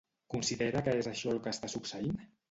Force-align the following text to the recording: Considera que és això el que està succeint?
Considera 0.33 0.79
que 0.87 0.95
és 1.01 1.09
això 1.11 1.33
el 1.33 1.41
que 1.43 1.53
està 1.57 1.69
succeint? 1.73 2.17